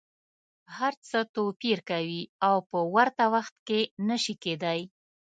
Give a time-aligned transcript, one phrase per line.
[0.77, 4.81] هر څه توپیر کوي او په ورته وخت کي نه شي کیدای.